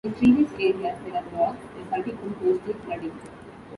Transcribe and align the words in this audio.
In 0.03 0.13
treeless 0.15 0.51
areas 0.59 0.97
there 1.05 1.15
are 1.17 1.29
bogs, 1.29 1.59
resulting 1.77 2.17
from 2.17 2.33
coastal 2.33 2.73
flooding. 2.73 3.13